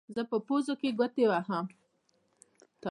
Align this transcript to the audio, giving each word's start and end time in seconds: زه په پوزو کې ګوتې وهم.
زه 0.15 0.21
په 0.29 0.37
پوزو 0.47 0.73
کې 0.81 0.89
ګوتې 0.99 1.25
وهم. 1.29 1.65